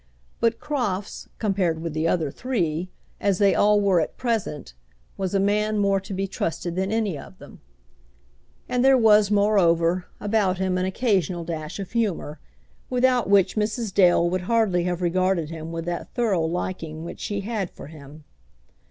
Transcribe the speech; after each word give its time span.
But 0.39 0.59
Crofts, 0.59 1.29
compared 1.37 1.79
with 1.79 1.93
the 1.93 2.07
other 2.07 2.31
three, 2.31 2.89
as 3.19 3.37
they 3.37 3.53
all 3.53 3.79
were 3.79 3.99
at 4.01 4.17
present, 4.17 4.73
was 5.15 5.35
a 5.35 5.39
man 5.39 5.77
more 5.77 5.99
to 5.99 6.11
be 6.11 6.25
trusted 6.25 6.75
than 6.75 6.91
any 6.91 7.19
of 7.19 7.37
them. 7.37 7.61
And 8.67 8.83
there 8.83 8.97
was, 8.97 9.29
moreover, 9.29 10.07
about 10.19 10.57
him 10.57 10.79
an 10.79 10.85
occasional 10.87 11.43
dash 11.43 11.77
of 11.77 11.91
humour, 11.91 12.39
without 12.89 13.29
which 13.29 13.55
Mrs. 13.55 13.93
Dale 13.93 14.27
would 14.27 14.41
hardly 14.41 14.85
have 14.85 15.03
regarded 15.03 15.51
him 15.51 15.71
with 15.71 15.85
that 15.85 16.15
thorough 16.15 16.45
liking 16.47 17.03
which 17.05 17.19
she 17.19 17.41
had 17.41 17.69
for 17.69 17.85
him. 17.85 18.23